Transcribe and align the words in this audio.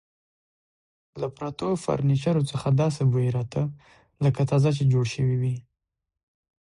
له 1.21 1.27
پرتو 1.37 1.67
فرنیچرو 1.83 2.43
څخه 2.51 2.67
داسې 2.81 3.01
بوی 3.11 3.27
راته، 3.37 3.61
لکه 4.23 4.41
تازه 4.51 4.69
چې 4.77 4.83
جوړ 4.93 5.05
شوي 5.13 5.37
وي. 5.41 5.55